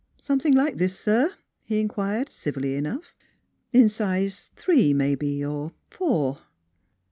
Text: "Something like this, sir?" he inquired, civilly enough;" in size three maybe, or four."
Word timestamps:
"Something 0.17 0.55
like 0.55 0.77
this, 0.77 0.97
sir?" 0.99 1.31
he 1.61 1.79
inquired, 1.79 2.27
civilly 2.27 2.73
enough;" 2.73 3.13
in 3.71 3.87
size 3.87 4.49
three 4.55 4.95
maybe, 4.95 5.45
or 5.45 5.73
four." 5.91 6.39